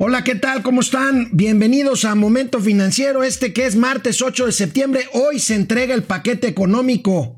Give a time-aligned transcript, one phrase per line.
[0.00, 0.62] Hola, ¿qué tal?
[0.62, 1.28] ¿Cómo están?
[1.32, 5.08] Bienvenidos a Momento Financiero, este que es martes 8 de septiembre.
[5.12, 7.36] Hoy se entrega el paquete económico.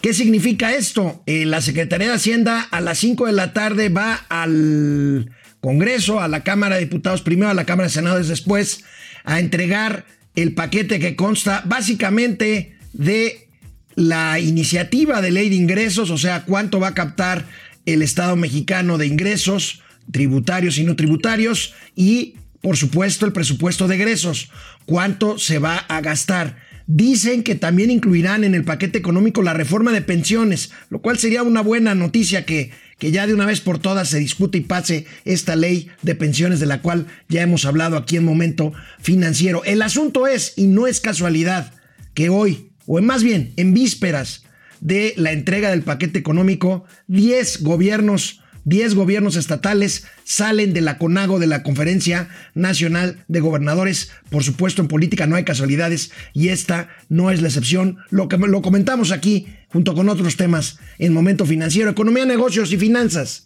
[0.00, 1.22] ¿Qué significa esto?
[1.26, 6.28] Eh, la Secretaría de Hacienda a las 5 de la tarde va al Congreso, a
[6.28, 8.82] la Cámara de Diputados primero, a la Cámara de Senadores después,
[9.24, 13.50] a entregar el paquete que consta básicamente de
[13.96, 17.44] la iniciativa de ley de ingresos, o sea, cuánto va a captar
[17.84, 23.96] el Estado mexicano de ingresos tributarios y no tributarios y, por supuesto, el presupuesto de
[23.96, 24.50] egresos,
[24.84, 26.56] cuánto se va a gastar.
[26.86, 31.42] Dicen que también incluirán en el paquete económico la reforma de pensiones, lo cual sería
[31.42, 35.04] una buena noticia que, que ya de una vez por todas se discute y pase
[35.24, 39.64] esta ley de pensiones de la cual ya hemos hablado aquí en Momento Financiero.
[39.64, 41.72] El asunto es, y no es casualidad,
[42.14, 44.44] que hoy, o más bien en vísperas
[44.80, 51.38] de la entrega del paquete económico, 10 gobiernos 10 gobiernos estatales salen de la CONAGO,
[51.38, 54.10] de la Conferencia Nacional de Gobernadores.
[54.28, 57.98] Por supuesto, en política no hay casualidades y esta no es la excepción.
[58.10, 62.76] Lo que lo comentamos aquí junto con otros temas en Momento Financiero, Economía, Negocios y
[62.76, 63.45] Finanzas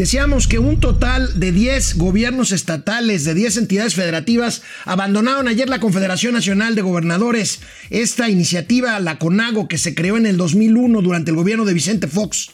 [0.00, 5.78] Decíamos que un total de 10 gobiernos estatales, de 10 entidades federativas, abandonaron ayer la
[5.78, 11.32] Confederación Nacional de Gobernadores, esta iniciativa, la CONAGO, que se creó en el 2001 durante
[11.32, 12.52] el gobierno de Vicente Fox,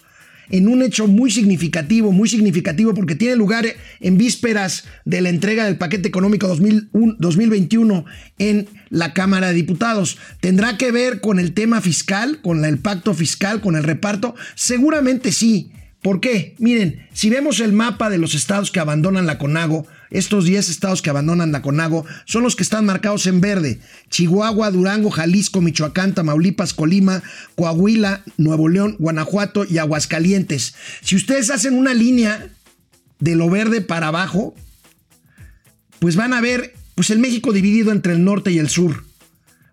[0.51, 3.65] en un hecho muy significativo, muy significativo porque tiene lugar
[4.01, 8.07] en vísperas de la entrega del paquete económico 2021
[8.41, 10.19] en la Cámara de Diputados.
[10.41, 14.35] ¿Tendrá que ver con el tema fiscal, con el pacto fiscal, con el reparto?
[14.56, 15.71] Seguramente sí.
[16.06, 16.55] ¿Por qué?
[16.61, 21.03] Miren, si vemos el mapa de los estados que abandonan la CONAGO, estos 10 estados
[21.03, 23.81] que abandonan la CONAGO son los que están marcados en verde.
[24.09, 27.25] Chihuahua, Durango, Jalisco, Michoacán, Tamaulipas, Colima,
[27.56, 30.77] Coahuila, Nuevo León, Guanajuato y Aguascalientes.
[31.00, 32.50] Si ustedes hacen una línea
[33.19, 34.55] de lo verde para abajo,
[35.99, 39.03] pues van a ver pues el México dividido entre el norte y el sur.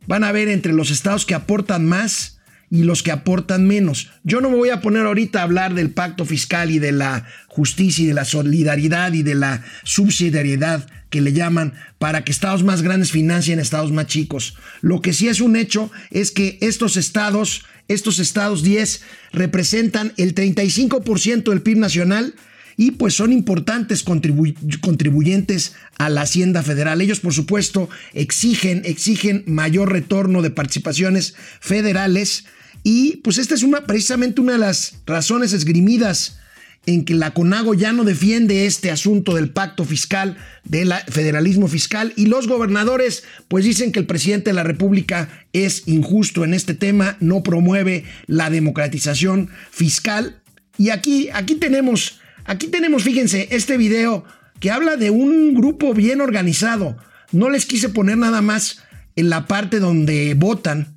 [0.07, 2.32] Van a ver entre los estados que aportan más
[2.73, 4.09] y los que aportan menos.
[4.23, 7.27] Yo no me voy a poner ahorita a hablar del pacto fiscal y de la
[7.45, 12.63] justicia y de la solidaridad y de la subsidiariedad que le llaman para que estados
[12.63, 14.55] más grandes financien estados más chicos.
[14.81, 20.33] Lo que sí es un hecho es que estos estados, estos estados 10 representan el
[20.33, 22.33] 35% del PIB nacional
[22.75, 27.01] y pues son importantes contribuyentes a la Hacienda Federal.
[27.01, 32.45] Ellos, por supuesto, exigen, exigen mayor retorno de participaciones federales
[32.81, 36.37] y pues esta es precisamente una de las razones esgrimidas
[36.85, 42.13] en que la CONAGO ya no defiende este asunto del pacto fiscal, del federalismo fiscal,
[42.15, 46.73] y los gobernadores pues dicen que el presidente de la República es injusto en este
[46.73, 50.41] tema, no promueve la democratización fiscal.
[50.77, 54.25] Y aquí, aquí tenemos, aquí tenemos, fíjense, este video
[54.59, 56.97] que habla de un grupo bien organizado.
[57.31, 58.79] No les quise poner nada más
[59.15, 60.92] en la parte donde votan,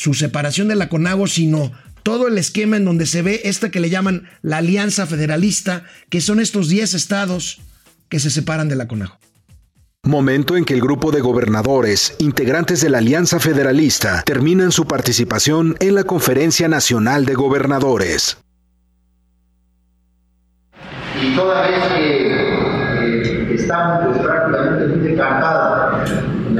[0.00, 1.72] su separación de la CONAGO, sino
[2.02, 6.22] todo el esquema en donde se ve esta que le llaman la Alianza Federalista, que
[6.22, 7.60] son estos 10 estados
[8.08, 9.18] que se separan de la CONAGO.
[10.04, 15.76] Momento en que el grupo de gobernadores, integrantes de la Alianza Federalista, terminan su participación
[15.80, 18.38] en la Conferencia Nacional de Gobernadores.
[21.22, 22.26] Y toda vez que
[23.04, 25.14] eh, estamos pues, prácticamente muy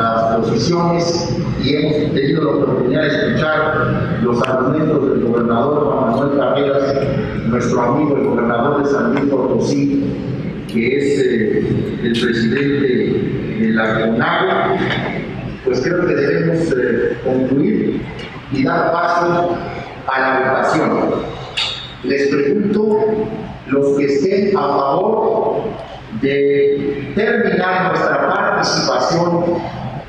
[0.01, 6.39] las posiciones y hemos tenido la oportunidad de escuchar los argumentos del gobernador Juan Manuel
[6.39, 6.95] Carreras,
[7.47, 10.05] nuestro amigo el gobernador de San Luis Potosí,
[10.69, 14.79] que es eh, el presidente de la CONAGO,
[15.65, 18.03] pues creo que debemos eh, concluir
[18.53, 19.57] y dar paso
[20.07, 21.11] a la votación.
[22.05, 22.99] Les pregunto,
[23.67, 25.63] los que estén a favor
[26.23, 29.45] de terminar nuestra participación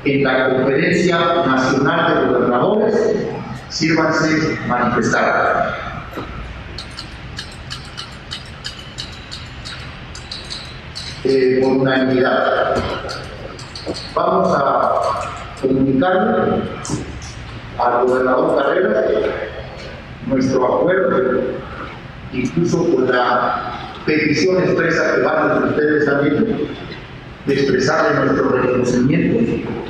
[0.04, 3.14] en la Conferencia Nacional de Gobernadores,
[3.68, 5.92] sírvanse manifestar.
[11.24, 12.74] Eh, unanimidad.
[14.14, 14.92] Vamos a
[15.60, 16.62] comunicarle
[17.78, 19.04] al gobernador Carreras
[20.26, 21.42] nuestro acuerdo,
[22.32, 23.72] incluso con la
[24.04, 26.24] petición expresa que varios de ustedes han
[27.46, 29.81] de expresarle nuestro reconocimiento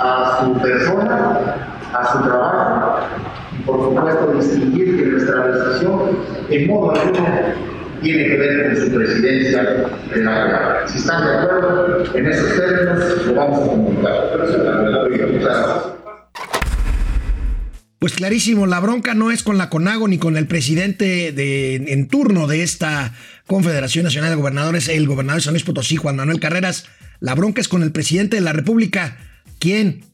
[0.00, 1.38] a su persona,
[1.92, 3.00] a su trabajo
[3.66, 6.18] por supuesto, distinguir que nuestra decisión
[6.48, 7.28] en modo alguno
[8.02, 10.88] tiene que ver con su presidencia de la Cámara.
[10.88, 14.40] Si están de acuerdo en esos términos, lo vamos a comunicar.
[17.98, 22.08] Pues clarísimo, la bronca no es con la CONAGO ni con el presidente de, en
[22.08, 23.12] turno de esta
[23.46, 26.86] Confederación Nacional de Gobernadores, el gobernador de San Luis Potosí, Juan Manuel Carreras.
[27.18, 29.18] La bronca es con el presidente de la República,
[29.60, 30.04] quien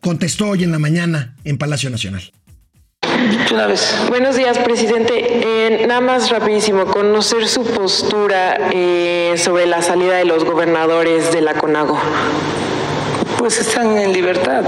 [0.00, 2.22] contestó hoy en la mañana en Palacio Nacional.
[3.50, 3.94] Una vez.
[4.08, 5.12] Buenos días, presidente.
[5.16, 11.40] Eh, nada más rapidísimo, conocer su postura eh, sobre la salida de los gobernadores de
[11.40, 11.98] la CONAGO.
[13.38, 14.62] Pues están en libertad.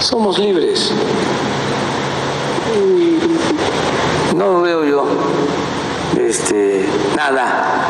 [0.00, 0.92] Somos libres.
[4.34, 5.06] No veo yo
[6.18, 6.86] este,
[7.16, 7.86] nada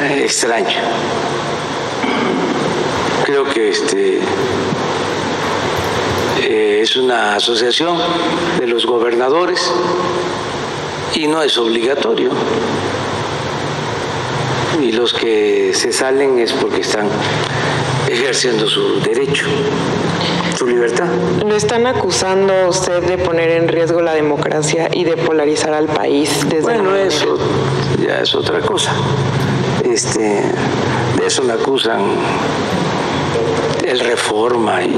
[0.00, 0.76] eh, extraño.
[3.26, 4.20] Creo que este
[6.42, 7.98] eh, es una asociación
[8.56, 9.68] de los gobernadores
[11.12, 12.30] y no es obligatorio.
[14.80, 17.08] Y los que se salen es porque están
[18.08, 19.46] ejerciendo su derecho,
[20.56, 21.08] su libertad.
[21.44, 25.86] Lo están acusando a usted de poner en riesgo la democracia y de polarizar al
[25.86, 27.36] país desde Bueno, la eso
[28.06, 28.92] ya es otra cosa.
[29.82, 32.02] Este, de eso me acusan
[33.86, 34.96] el reforma y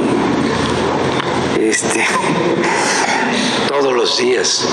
[1.60, 2.06] este
[3.68, 4.64] todos los días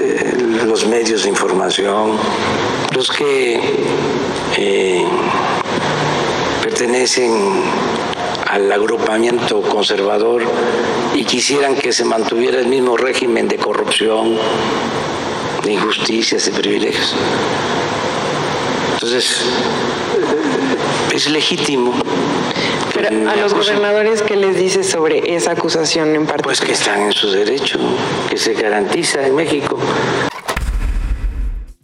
[0.00, 2.12] eh, los medios de información,
[2.94, 3.60] los que
[4.56, 5.04] eh,
[6.62, 7.32] pertenecen
[8.46, 10.42] al agrupamiento conservador
[11.14, 14.36] y quisieran que se mantuviera el mismo régimen de corrupción,
[15.64, 17.14] de injusticias, de privilegios.
[18.94, 19.42] Entonces,
[21.12, 21.94] es legítimo.
[22.98, 26.42] Pero a los gobernadores, ¿qué les dice sobre esa acusación en particular?
[26.42, 27.78] Pues que están en su derecho,
[28.28, 29.78] que se garantiza en México.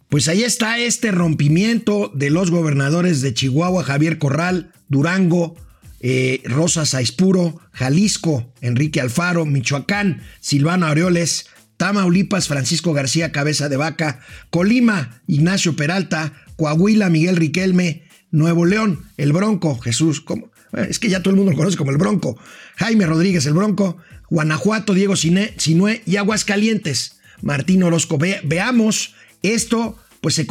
[0.08, 5.54] Pues ahí está este rompimiento de los gobernadores de Chihuahua, Javier Corral, Durango,
[6.00, 11.46] eh, Rosa Saispuro, Jalisco, Enrique Alfaro, Michoacán, Silvano Aureoles,
[11.76, 14.20] Tamaulipas, Francisco García Cabeza de Vaca,
[14.50, 18.02] Colima, Ignacio Peralta, Coahuila, Miguel Riquelme,
[18.32, 20.53] Nuevo León, El Bronco, Jesús, ¿cómo?
[20.76, 22.38] Eh, es que ya todo el mundo lo conoce como El Bronco,
[22.76, 23.96] Jaime Rodríguez, El Bronco,
[24.30, 28.18] Guanajuato, Diego Siné- Sinué y Aguascalientes, Martín Orozco.
[28.18, 30.46] Ve- veamos, esto pues se,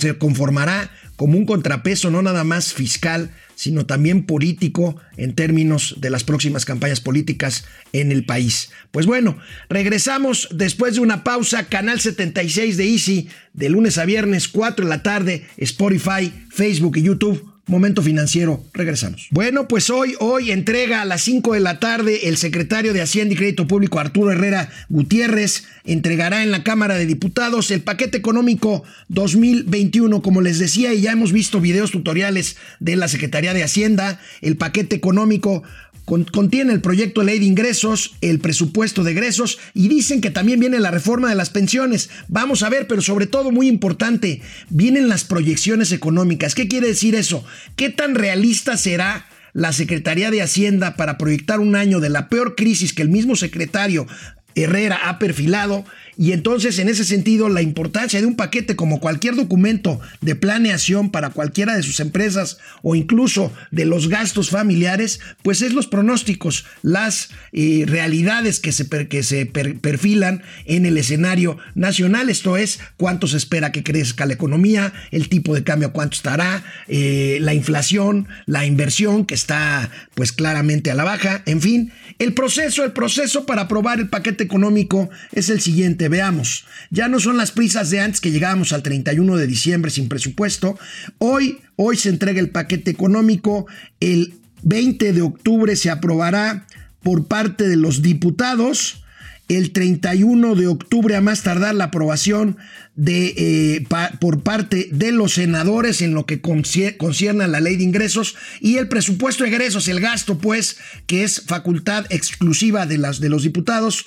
[0.00, 6.10] se conformará como un contrapeso no nada más fiscal, sino también político en términos de
[6.10, 8.70] las próximas campañas políticas en el país.
[8.92, 9.38] Pues bueno,
[9.68, 14.88] regresamos después de una pausa, Canal 76 de Easy, de lunes a viernes, 4 de
[14.90, 17.52] la tarde, Spotify, Facebook y YouTube.
[17.68, 19.26] Momento financiero, regresamos.
[19.32, 23.34] Bueno, pues hoy, hoy entrega a las 5 de la tarde el secretario de Hacienda
[23.34, 28.84] y Crédito Público Arturo Herrera Gutiérrez entregará en la Cámara de Diputados el paquete económico
[29.08, 30.22] 2021.
[30.22, 34.56] Como les decía, y ya hemos visto videos tutoriales de la Secretaría de Hacienda, el
[34.56, 35.70] paquete económico con-
[36.06, 40.60] contiene el proyecto de ley de ingresos, el presupuesto de egresos y dicen que también
[40.60, 42.08] viene la reforma de las pensiones.
[42.28, 46.54] Vamos a ver, pero sobre todo muy importante, vienen las proyecciones económicas.
[46.54, 47.44] ¿Qué quiere decir eso?
[47.74, 52.54] ¿Qué tan realista será la Secretaría de Hacienda para proyectar un año de la peor
[52.54, 54.06] crisis que el mismo secretario
[54.54, 55.84] Herrera ha perfilado
[56.18, 61.10] y entonces en ese sentido la importancia de un paquete como cualquier documento de planeación
[61.10, 66.64] para cualquiera de sus empresas o incluso de los gastos familiares, pues es los pronósticos,
[66.82, 72.80] las eh, realidades que se, que se per- perfilan en el escenario nacional, esto es
[72.96, 77.54] cuánto se espera que crezca la economía, el tipo de cambio cuánto estará, eh, la
[77.54, 82.92] inflación, la inversión que está pues claramente a la baja, en fin, el proceso, el
[82.92, 87.90] proceso para aprobar el paquete económico es el siguiente, veamos, ya no son las prisas
[87.90, 90.78] de antes que llegábamos al 31 de diciembre sin presupuesto,
[91.18, 93.66] hoy, hoy se entrega el paquete económico,
[94.00, 96.66] el 20 de octubre se aprobará
[97.02, 99.02] por parte de los diputados,
[99.48, 102.56] el 31 de octubre a más tardar la aprobación
[102.96, 103.86] de, eh,
[104.18, 108.34] por parte de los senadores en lo que concie- concierne a la ley de ingresos
[108.60, 113.28] y el presupuesto de egresos, el gasto pues que es facultad exclusiva de, las, de
[113.28, 114.06] los diputados,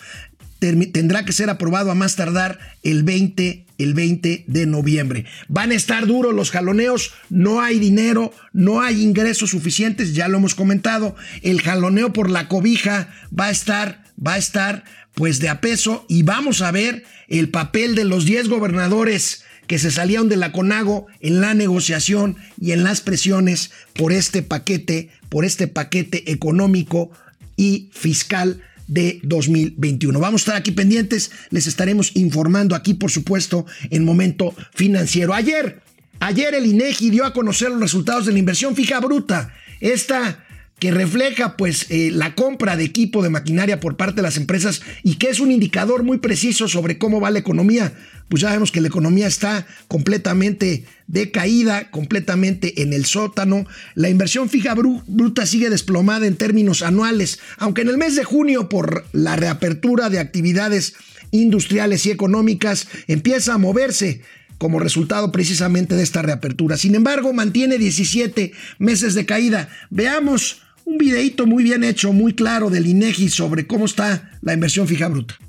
[0.59, 5.25] tendrá que ser aprobado a más tardar el 20 el 20 de noviembre.
[5.47, 10.37] Van a estar duros los jaloneos, no hay dinero, no hay ingresos suficientes, ya lo
[10.37, 11.15] hemos comentado.
[11.41, 16.05] El jaloneo por la cobija va a estar, va a estar pues de a peso
[16.07, 20.51] y vamos a ver el papel de los 10 gobernadores que se salieron de la
[20.51, 27.11] CONAGO en la negociación y en las presiones por este paquete, por este paquete económico
[27.55, 30.19] y fiscal de 2021.
[30.19, 35.33] Vamos a estar aquí pendientes, les estaremos informando aquí, por supuesto, en momento financiero.
[35.33, 35.81] Ayer,
[36.19, 39.53] ayer el INEGI dio a conocer los resultados de la inversión fija bruta.
[39.79, 40.43] Esta
[40.79, 44.81] que refleja pues eh, la compra de equipo de maquinaria por parte de las empresas
[45.03, 47.93] y que es un indicador muy preciso sobre cómo va la economía.
[48.29, 53.65] Pues ya vemos que la economía está completamente decaída, completamente en el sótano.
[53.95, 58.69] La inversión fija bruta sigue desplomada en términos anuales, aunque en el mes de junio
[58.69, 60.93] por la reapertura de actividades
[61.31, 64.21] industriales y económicas empieza a moverse
[64.59, 66.77] como resultado precisamente de esta reapertura.
[66.77, 69.69] Sin embargo, mantiene 17 meses de caída.
[69.89, 74.87] Veamos un videito muy bien hecho, muy claro del INEGI sobre cómo está la inversión
[74.87, 75.39] fija bruta.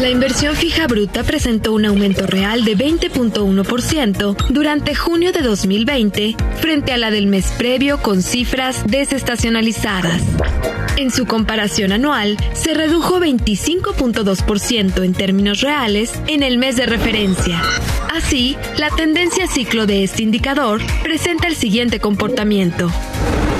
[0.00, 6.92] La inversión fija bruta presentó un aumento real de 20.1% durante junio de 2020 frente
[6.92, 10.22] a la del mes previo con cifras desestacionalizadas.
[10.96, 17.60] En su comparación anual, se redujo 25.2% en términos reales en el mes de referencia.
[18.14, 22.90] Así, la tendencia ciclo de este indicador presenta el siguiente comportamiento.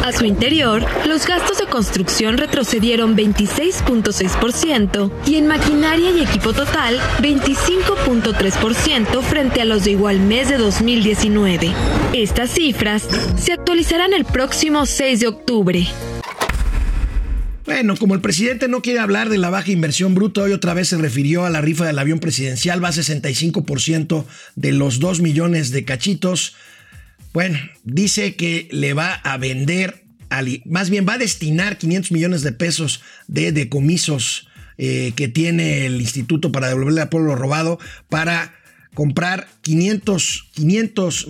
[0.08, 6.98] A su interior, los gastos de construcción retrocedieron 26.6% y en maquinaria y equipo total
[7.20, 11.74] 25.3% frente a los de igual mes de 2019.
[12.14, 15.86] Estas cifras se actualizarán el próximo 6 de octubre.
[17.66, 20.88] Bueno, como el presidente no quiere hablar de la baja inversión bruta, hoy otra vez
[20.88, 24.24] se refirió a la rifa del avión presidencial, va a 65%
[24.56, 26.54] de los 2 millones de cachitos.
[27.32, 30.04] Bueno, dice que le va a vender,
[30.64, 36.00] más bien va a destinar 500 millones de pesos de decomisos eh, que tiene el
[36.00, 38.54] instituto para devolverle al pueblo robado para
[38.94, 41.28] comprar 500, 500,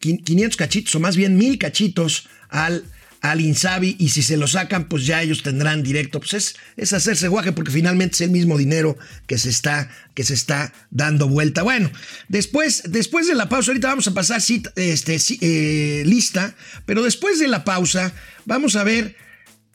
[0.00, 2.84] 500 cachitos o más bien mil cachitos al
[3.30, 6.20] al Insabi y si se lo sacan, pues ya ellos tendrán directo.
[6.20, 10.24] Pues es, es hacerse guaje porque finalmente es el mismo dinero que se está, que
[10.24, 11.62] se está dando vuelta.
[11.62, 11.90] Bueno,
[12.28, 14.40] después, después de la pausa, ahorita vamos a pasar
[14.76, 16.54] este, eh, lista,
[16.84, 18.12] pero después de la pausa
[18.44, 19.16] vamos a ver,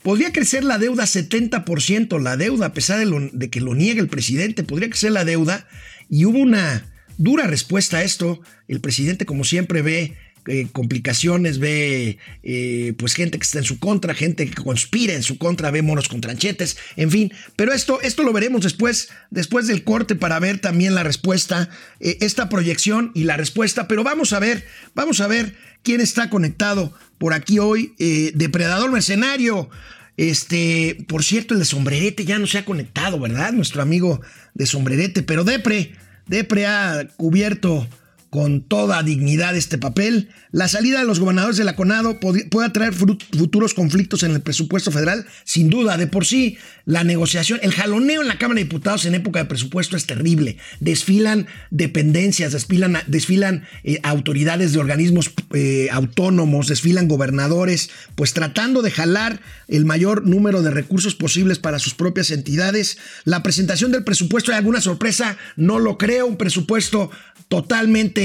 [0.02, 4.08] podría crecer la deuda 70%, la deuda, a pesar de, de que lo niegue el
[4.08, 5.66] presidente, podría crecer la deuda
[6.08, 8.40] y hubo una dura respuesta a esto.
[8.68, 10.16] El presidente, como siempre, ve
[10.48, 15.22] eh, complicaciones, ve eh, pues gente que está en su contra, gente que conspira en
[15.22, 17.32] su contra, ve monos con tranchetes, en fin.
[17.54, 21.70] Pero esto, esto lo veremos después, después del corte para ver también la respuesta,
[22.00, 23.86] eh, esta proyección y la respuesta.
[23.86, 27.94] Pero vamos a ver, vamos a ver quién está conectado por aquí hoy.
[28.34, 29.70] Depredador Mercenario.
[30.16, 33.52] Este, por cierto, el de sombrerete ya no se ha conectado, ¿verdad?
[33.52, 34.20] Nuestro amigo
[34.54, 35.92] de sombrerete, pero Depre,
[36.26, 37.88] Depre ha cubierto
[38.32, 40.30] con toda dignidad este papel.
[40.52, 44.90] La salida de los gobernadores de la CONADO puede atraer futuros conflictos en el presupuesto
[44.90, 45.98] federal, sin duda.
[45.98, 49.44] De por sí, la negociación, el jaloneo en la Cámara de Diputados en época de
[49.44, 50.56] presupuesto es terrible.
[50.80, 58.92] Desfilan dependencias, desfilan, desfilan eh, autoridades de organismos eh, autónomos, desfilan gobernadores, pues tratando de
[58.92, 62.96] jalar el mayor número de recursos posibles para sus propias entidades.
[63.24, 65.36] La presentación del presupuesto, ¿hay alguna sorpresa?
[65.56, 66.24] No lo creo.
[66.24, 67.10] Un presupuesto
[67.48, 68.21] totalmente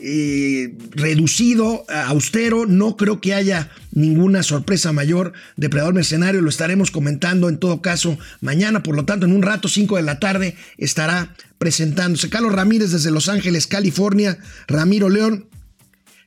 [0.00, 2.66] eh, reducido, austero.
[2.66, 5.32] No creo que haya ninguna sorpresa mayor.
[5.56, 8.82] Depredador Mercenario lo estaremos comentando en todo caso mañana.
[8.82, 12.30] Por lo tanto, en un rato, 5 de la tarde, estará presentándose.
[12.30, 14.38] Carlos Ramírez desde Los Ángeles, California.
[14.68, 15.46] Ramiro León.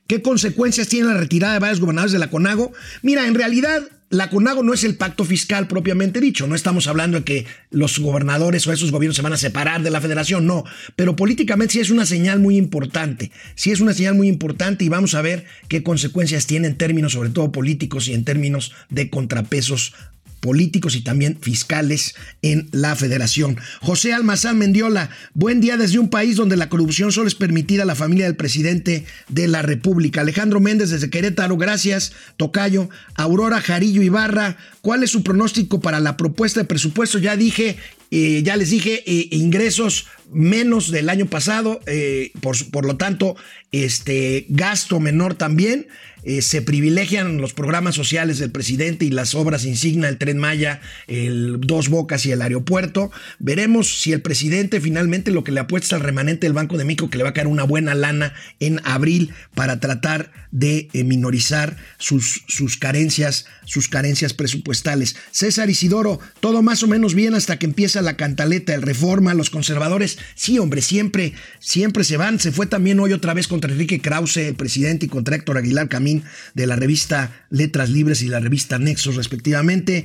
[0.06, 2.72] ¿Qué consecuencias tiene la retirada de varios gobernadores de la CONAGO?
[3.00, 7.16] Mira, en realidad la CONAGO no es el pacto fiscal propiamente dicho, no estamos hablando
[7.16, 10.64] de que los gobernadores o esos gobiernos se van a separar de la federación, no,
[10.96, 14.90] pero políticamente sí es una señal muy importante, sí es una señal muy importante y
[14.90, 19.08] vamos a ver qué consecuencias tiene en términos sobre todo políticos y en términos de
[19.08, 19.94] contrapesos
[20.42, 23.56] políticos y también fiscales en la federación.
[23.80, 27.86] José Almazán Mendiola, buen día desde un país donde la corrupción solo es permitida a
[27.86, 30.20] la familia del presidente de la República.
[30.20, 32.12] Alejandro Méndez desde Querétaro, gracias.
[32.36, 37.20] Tocayo, Aurora Jarillo Ibarra, ¿cuál es su pronóstico para la propuesta de presupuesto?
[37.20, 37.76] Ya dije,
[38.10, 43.36] eh, ya les dije, eh, ingresos menos del año pasado, eh, por, por, lo tanto,
[43.70, 45.86] este gasto menor también.
[46.24, 50.80] Eh, se privilegian los programas sociales del presidente y las obras insignia, el tren Maya,
[51.08, 53.10] el Dos Bocas y el aeropuerto.
[53.40, 57.10] Veremos si el presidente finalmente lo que le apuesta al remanente del Banco de México,
[57.10, 61.76] que le va a caer una buena lana en abril para tratar de eh, minorizar
[61.98, 65.16] sus, sus carencias, sus carencias presupuestales.
[65.30, 69.50] César Isidoro, todo más o menos bien hasta que empieza la cantaleta, el reforma, los
[69.50, 70.18] conservadores.
[70.34, 72.38] Sí, hombre, siempre, siempre se van.
[72.38, 75.88] Se fue también hoy otra vez contra Enrique Krause, el presidente, y contra Héctor Aguilar
[75.88, 76.11] Camilo
[76.54, 80.04] De la revista Letras Libres y la revista Nexos respectivamente.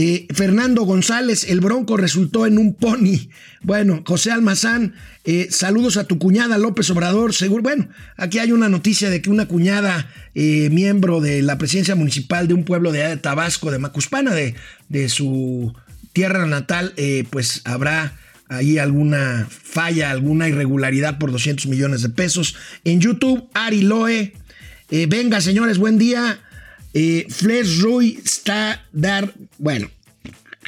[0.00, 3.30] Eh, Fernando González, el Bronco resultó en un pony.
[3.62, 7.34] Bueno, José Almazán, eh, saludos a tu cuñada López Obrador.
[7.34, 11.96] Seguro, bueno, aquí hay una noticia de que una cuñada, eh, miembro de la presidencia
[11.96, 14.54] municipal de un pueblo de Tabasco, de Macuspana, de,
[14.88, 15.74] de su
[16.12, 16.94] tierra natal,
[17.30, 18.16] pues habrá
[18.48, 22.56] ahí alguna falla, alguna irregularidad por 200 millones de pesos.
[22.84, 24.32] En YouTube, Ari Loe.
[24.90, 26.40] Venga, señores, buen día.
[26.94, 29.34] Eh, Flesh Rui está dar.
[29.58, 29.90] Bueno,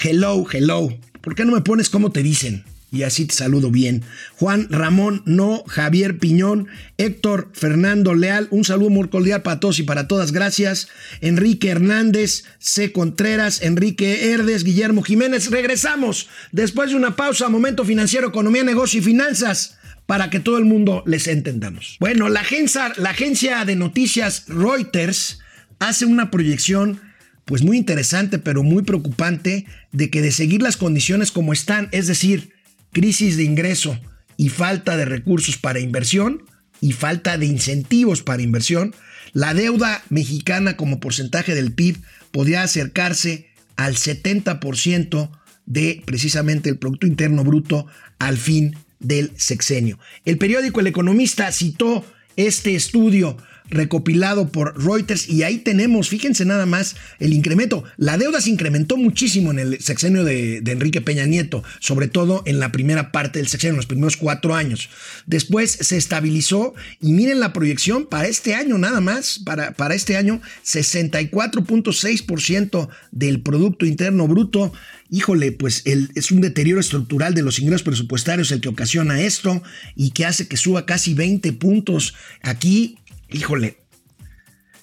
[0.02, 0.88] hello, hello.
[1.20, 2.64] ¿Por qué no me pones como te dicen?
[2.92, 4.02] Y así te saludo bien.
[4.34, 6.66] Juan Ramón No, Javier Piñón,
[6.98, 10.88] Héctor Fernando Leal, un saludo muy cordial para todos y para todas, gracias.
[11.20, 12.90] Enrique Hernández, C.
[12.90, 15.50] Contreras, Enrique Herdes, Guillermo Jiménez.
[15.50, 19.78] Regresamos después de una pausa, momento financiero, economía, negocio y finanzas
[20.10, 21.96] para que todo el mundo les entendamos.
[22.00, 25.38] Bueno, la agencia, de noticias Reuters
[25.78, 27.00] hace una proyección
[27.44, 32.08] pues muy interesante pero muy preocupante de que de seguir las condiciones como están, es
[32.08, 32.54] decir,
[32.90, 34.00] crisis de ingreso
[34.36, 36.42] y falta de recursos para inversión
[36.80, 38.96] y falta de incentivos para inversión,
[39.32, 41.98] la deuda mexicana como porcentaje del PIB
[42.32, 45.30] podría acercarse al 70%
[45.66, 47.86] de precisamente el Producto Interno Bruto
[48.18, 49.98] al fin del sexenio.
[50.24, 52.04] El periódico El Economista citó
[52.36, 53.36] este estudio
[53.70, 57.84] recopilado por Reuters y ahí tenemos, fíjense nada más, el incremento.
[57.96, 62.60] La deuda se incrementó muchísimo en el sexenio de, Enrique Peña Nieto, sobre todo en
[62.60, 64.88] la primera parte del sexenio, en los primeros cuatro años.
[65.26, 70.16] Después se estabilizó y miren la proyección para este año nada más, para, para este
[70.16, 74.72] año 64.6% del Producto Interno Bruto.
[75.12, 79.60] Híjole, pues es un deterioro estructural de los ingresos presupuestarios el que ocasiona esto
[79.96, 82.14] y que hace que suba casi 20 puntos.
[82.42, 82.99] Aquí
[83.32, 83.80] híjole,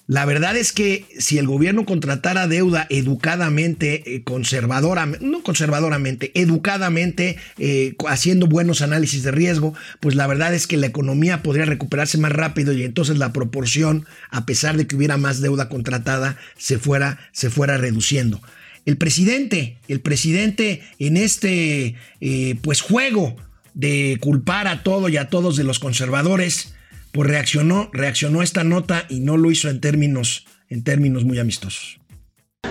[0.08, 7.36] la verdad es que si el gobierno contratara deuda educadamente, eh, conservadoramente, no conservadoramente, educadamente,
[7.58, 12.16] eh, haciendo buenos análisis de riesgo, pues la verdad es que la economía podría recuperarse
[12.16, 16.78] más rápido y entonces la proporción, a pesar de que hubiera más deuda contratada, se
[16.78, 18.40] fuera, se fuera reduciendo.
[18.86, 23.36] El presidente, el presidente en este eh, pues juego
[23.74, 26.72] de culpar a todo y a todos de los conservadores,
[27.12, 31.98] pues reaccionó, reaccionó esta nota y no lo hizo en términos, en términos muy amistosos.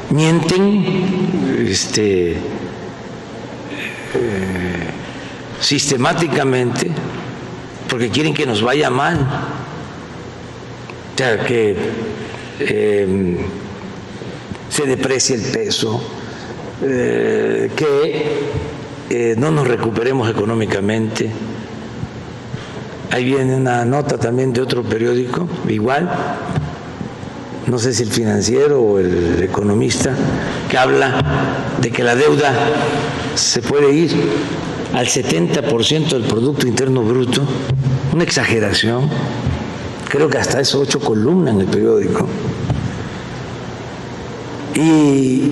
[0.09, 2.37] Mienten, este, eh,
[5.59, 6.89] sistemáticamente,
[7.89, 9.17] porque quieren que nos vaya mal.
[11.13, 11.75] O sea, que
[12.59, 13.37] em,
[14.69, 16.01] se deprecie el peso,
[16.83, 18.25] eh, que
[19.09, 21.31] eh, no nos recuperemos económicamente
[23.11, 26.09] Ahí viene una nota también de otro periódico, igual,
[27.67, 30.13] no sé si el financiero o el economista,
[30.69, 31.23] que habla
[31.81, 32.53] de que la deuda
[33.35, 34.11] se puede ir
[34.93, 37.43] al 70% del Producto Interno Bruto,
[38.13, 39.09] una exageración,
[40.09, 42.27] creo que hasta eso ocho columnas en el periódico.
[44.75, 45.51] Y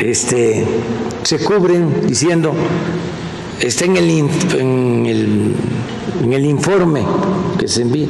[0.00, 0.64] este,
[1.22, 2.52] se cubren diciendo
[3.62, 5.54] está en el, en el,
[6.22, 7.04] en el informe
[7.58, 8.08] que se envía.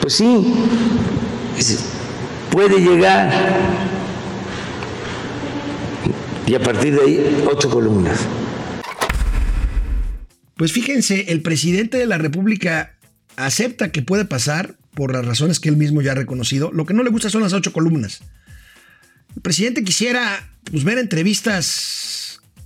[0.00, 0.54] Pues sí,
[2.50, 3.30] puede llegar
[6.46, 8.20] y a partir de ahí ocho columnas.
[10.56, 12.94] Pues fíjense, el presidente de la República
[13.36, 16.70] acepta que puede pasar por las razones que él mismo ya ha reconocido.
[16.72, 18.22] Lo que no le gusta son las ocho columnas.
[19.34, 22.15] El presidente quisiera pues, ver entrevistas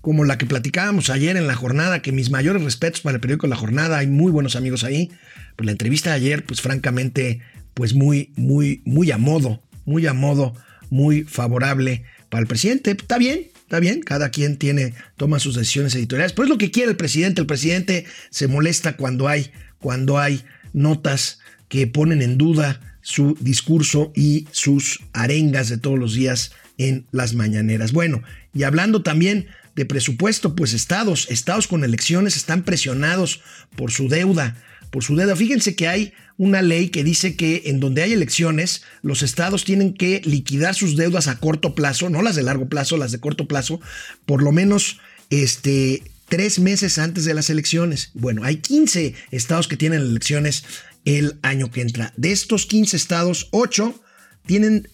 [0.01, 3.47] como la que platicábamos ayer en la jornada, que mis mayores respetos para el periódico
[3.47, 5.11] La Jornada, hay muy buenos amigos ahí.
[5.57, 7.41] Pues la entrevista de ayer, pues francamente,
[7.75, 10.55] pues muy, muy, muy a modo, muy a modo,
[10.89, 12.93] muy favorable para el presidente.
[12.93, 16.71] Está bien, está bien, cada quien tiene, toma sus decisiones editoriales, pero es lo que
[16.71, 17.43] quiere el presidente.
[17.43, 24.13] El presidente se molesta cuando hay, cuando hay notas que ponen en duda su discurso
[24.15, 27.93] y sus arengas de todos los días en las mañaneras.
[27.93, 28.23] Bueno,
[28.55, 33.41] y hablando también de presupuesto, pues estados, estados con elecciones están presionados
[33.77, 34.57] por su deuda,
[34.91, 35.37] por su deuda.
[35.37, 39.95] Fíjense que hay una ley que dice que en donde hay elecciones, los estados tienen
[39.95, 43.47] que liquidar sus deudas a corto plazo, no las de largo plazo, las de corto
[43.47, 43.81] plazo,
[44.27, 48.11] por lo menos este, tres meses antes de las elecciones.
[48.15, 50.65] Bueno, hay 15 estados que tienen elecciones
[51.05, 52.13] el año que entra.
[52.17, 54.01] De estos 15 estados, 8
[54.47, 54.89] tienen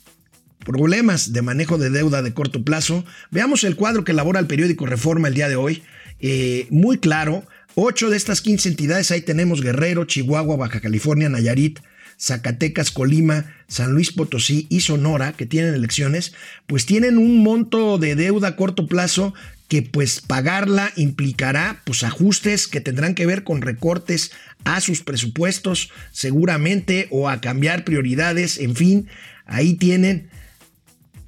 [0.66, 3.04] problemas de manejo de deuda de corto plazo.
[3.30, 5.82] Veamos el cuadro que elabora el periódico Reforma el día de hoy.
[6.18, 7.44] Eh, muy claro,
[7.76, 11.78] ocho de estas 15 entidades, ahí tenemos Guerrero, Chihuahua, Baja California, Nayarit,
[12.18, 16.34] Zacatecas, Colima, San Luis Potosí y Sonora, que tienen elecciones,
[16.66, 19.34] pues tienen un monto de deuda a corto plazo
[19.68, 24.32] que pues pagarla implicará pues ajustes que tendrán que ver con recortes
[24.64, 29.08] a sus presupuestos seguramente o a cambiar prioridades, en fin,
[29.44, 30.28] ahí tienen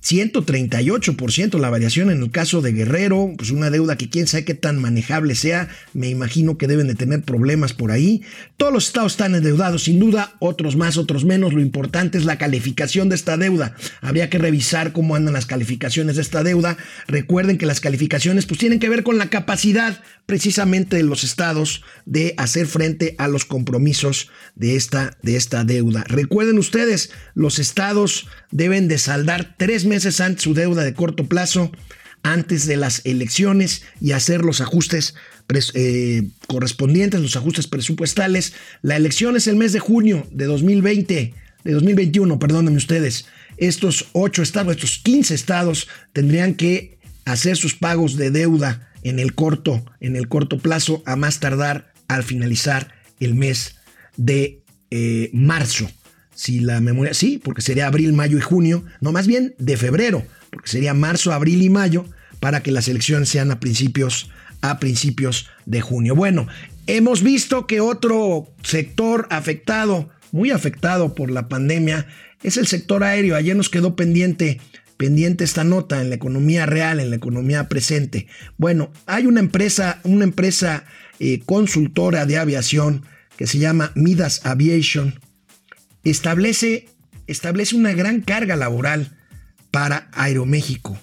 [0.02, 4.54] 138% la variación en el caso de Guerrero, pues una deuda que quién sabe qué
[4.54, 8.22] tan manejable sea, me imagino que deben de tener problemas por ahí.
[8.56, 12.38] Todos los estados están endeudados, sin duda, otros más, otros menos, lo importante es la
[12.38, 13.74] calificación de esta deuda.
[14.00, 16.76] Habría que revisar cómo andan las calificaciones de esta deuda.
[17.06, 21.82] Recuerden que las calificaciones pues tienen que ver con la capacidad precisamente de los estados
[22.04, 26.04] de hacer frente a los compromisos de esta, de esta deuda.
[26.06, 31.70] Recuerden ustedes, los estados deben de saldar tres meses antes su deuda de corto plazo,
[32.22, 35.14] antes de las elecciones y hacer los ajustes
[35.74, 38.54] eh, correspondientes, los ajustes presupuestales.
[38.82, 41.34] La elección es el mes de junio de 2020,
[41.64, 43.26] de 2021, perdónenme ustedes.
[43.56, 49.34] Estos ocho estados, estos 15 estados tendrían que hacer sus pagos de deuda en el
[49.34, 53.76] corto, en el corto plazo, a más tardar al finalizar el mes
[54.16, 55.90] de eh, marzo
[56.38, 60.24] si la memoria, sí, porque sería abril, mayo y junio, no más bien de febrero,
[60.50, 62.04] porque sería marzo, abril y mayo
[62.38, 66.14] para que las elecciones sean a principios a principios de junio.
[66.14, 66.46] Bueno,
[66.86, 72.06] hemos visto que otro sector afectado, muy afectado por la pandemia,
[72.44, 73.34] es el sector aéreo.
[73.34, 74.60] Ayer nos quedó pendiente
[74.96, 78.28] pendiente esta nota en la economía real, en la economía presente.
[78.58, 80.84] Bueno, hay una empresa, una empresa
[81.18, 83.04] eh, consultora de aviación
[83.36, 85.18] que se llama Midas Aviation,
[86.10, 86.88] establece,
[87.26, 89.16] establece una gran carga laboral
[89.70, 90.98] para Aeroméxico.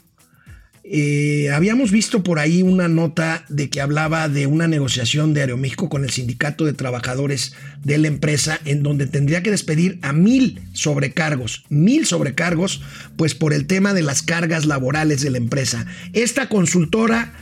[0.87, 5.89] Eh, habíamos visto por ahí una nota de que hablaba de una negociación de Aeroméxico
[5.89, 10.61] con el sindicato de trabajadores de la empresa en donde tendría que despedir a mil
[10.73, 12.83] sobrecargos, mil sobrecargos,
[13.17, 15.87] pues por el tema de las cargas laborales de la empresa.
[16.13, 17.33] Esta consultora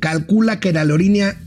[0.00, 1.40] calcula que la aerolínea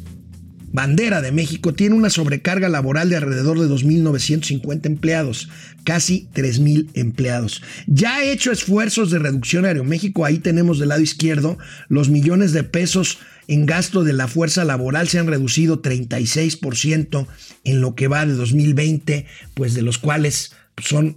[0.76, 5.48] Bandera de México tiene una sobrecarga laboral de alrededor de 2.950 empleados,
[5.86, 7.64] casi 3.000 empleados.
[7.88, 11.58] Ya ha hecho esfuerzos de reducción Aeroméxico, ahí tenemos del lado izquierdo
[11.88, 17.28] los millones de pesos en gasto de la fuerza laboral se han reducido 36%
[17.64, 21.16] en lo que va de 2020, pues de los cuales son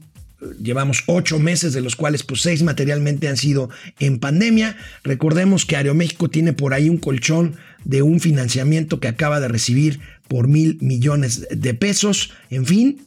[0.62, 4.76] llevamos ocho meses, de los cuales pues seis materialmente han sido en pandemia.
[5.02, 10.00] Recordemos que Aeroméxico tiene por ahí un colchón de un financiamiento que acaba de recibir
[10.28, 12.32] por mil millones de pesos.
[12.50, 13.06] En fin,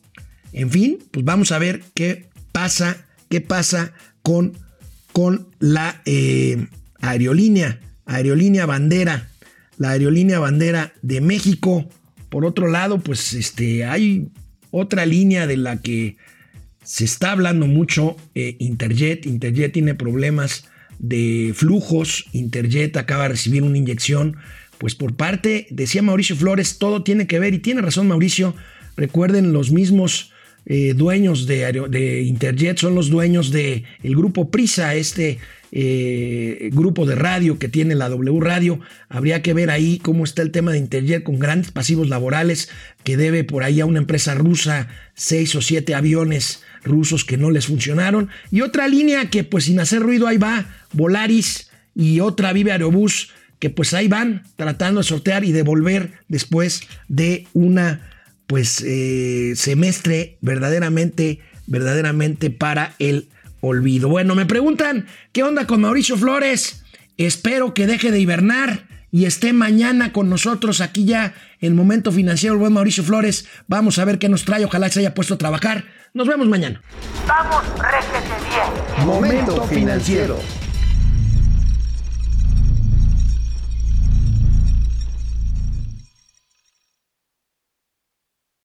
[0.54, 4.54] en fin, pues vamos a ver qué pasa, qué pasa con,
[5.12, 6.68] con la eh,
[7.00, 9.30] aerolínea, aerolínea bandera,
[9.78, 11.88] la aerolínea bandera de México.
[12.30, 14.30] Por otro lado, pues este, hay
[14.72, 16.18] otra línea de la que
[16.84, 19.26] se está hablando mucho eh, Interjet.
[19.26, 20.66] Interjet tiene problemas
[21.00, 22.26] de flujos.
[22.32, 24.38] Interjet acaba de recibir una inyección.
[24.82, 28.56] Pues por parte, decía Mauricio Flores, todo tiene que ver, y tiene razón Mauricio,
[28.98, 30.32] recuerden los mismos
[30.66, 35.38] eh, dueños de, de, Interjet, son los dueños del el grupo Prisa, este
[35.72, 38.80] eh, grupo de radio que tiene la W Radio.
[39.08, 42.68] Habría que ver ahí cómo está el tema de Interjet con grandes pasivos laborales
[43.04, 47.52] que debe por ahí a una empresa rusa seis o siete aviones rusos que no
[47.52, 48.30] les funcionaron.
[48.50, 53.30] Y otra línea que pues sin hacer ruido ahí va, Volaris y otra Vive Aerobús
[53.62, 58.10] que pues ahí van tratando de sortear y devolver después de una
[58.48, 63.30] pues eh, semestre verdaderamente, verdaderamente para el
[63.62, 64.10] olvido.
[64.10, 66.84] Bueno, me preguntan, ¿qué onda con Mauricio Flores?
[67.18, 72.56] Espero que deje de hibernar y esté mañana con nosotros aquí ya en Momento Financiero,
[72.56, 73.48] el buen Mauricio Flores.
[73.68, 75.86] Vamos a ver qué nos trae, ojalá se haya puesto a trabajar.
[76.16, 76.82] Nos vemos mañana.
[77.28, 79.06] Vamos, réjete bien.
[79.06, 80.40] Momento financiero.